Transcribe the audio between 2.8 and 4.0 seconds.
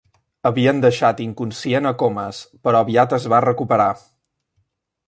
aviat es va recuperar.